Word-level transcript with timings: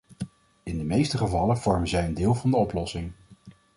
In 0.63 0.77
de 0.77 0.83
meeste 0.83 1.17
gevallen 1.17 1.57
vormen 1.57 1.87
zij 1.87 2.05
een 2.05 2.13
deel 2.13 2.35
van 2.35 2.51
de 2.51 2.57
oplossing. 2.57 3.11